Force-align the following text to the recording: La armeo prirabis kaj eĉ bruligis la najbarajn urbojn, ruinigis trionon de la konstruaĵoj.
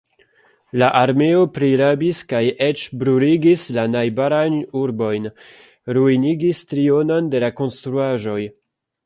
La 0.83 0.87
armeo 0.99 1.41
prirabis 1.57 2.21
kaj 2.31 2.41
eĉ 2.67 2.85
bruligis 3.03 3.67
la 3.79 3.83
najbarajn 3.97 4.57
urbojn, 4.85 5.29
ruinigis 5.99 6.65
trionon 6.73 7.31
de 7.37 7.45
la 7.47 7.53
konstruaĵoj. 7.63 8.41